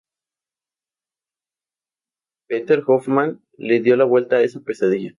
[2.47, 5.09] Peter Hoffmann le dio la vuelta a esa pesadilla.